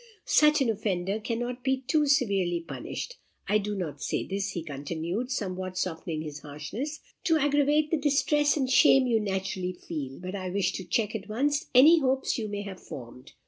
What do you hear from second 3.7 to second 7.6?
not say this," he continued, somewhat softening his harshness, "to